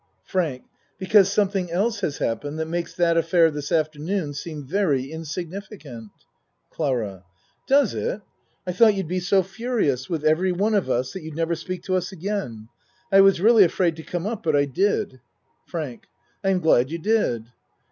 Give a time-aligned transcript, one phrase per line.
[0.23, 0.63] FRANK
[0.97, 6.09] Because something else has happened that makes that affair this afternoon seem very in significant.
[6.71, 7.23] CLARA
[7.67, 8.21] Does it?
[8.65, 11.95] I tho't you'd be so furious with everyone of us that you'd never speak to
[11.95, 12.67] us again.
[13.11, 15.01] I was really afraid to come up but I did.
[15.01, 15.11] ACT III
[15.67, 16.03] 85 FRANK
[16.45, 17.49] I am glad you did.